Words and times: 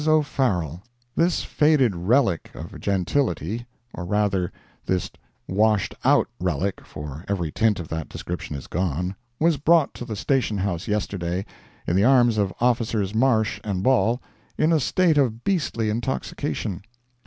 O'FARRELL 0.07 0.81
This 1.15 1.43
faded 1.43 1.95
relic 1.95 2.49
of 2.55 2.79
gentility—or, 2.79 4.03
rather, 4.03 4.51
this 4.83 5.11
washed 5.47 5.93
out 6.03 6.27
relic, 6.39 6.81
for 6.83 7.23
every 7.27 7.51
tint 7.51 7.79
of 7.79 7.87
that 7.89 8.09
description 8.09 8.55
is 8.55 8.65
gone—was 8.65 9.57
brought 9.57 9.93
to 9.93 10.03
the 10.03 10.15
station 10.15 10.57
house 10.57 10.87
yesterday, 10.87 11.45
in 11.85 11.95
the 11.95 12.03
arms 12.03 12.39
of 12.39 12.51
Officers 12.59 13.13
Marsh 13.13 13.59
and 13.63 13.83
Ball, 13.83 14.19
in 14.57 14.71
a 14.73 14.79
state 14.79 15.19
of 15.19 15.43
beastly 15.43 15.91
intoxication. 15.91 16.81